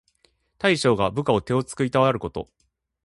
[0.57, 2.49] 大将が部下を手あつくいたわること。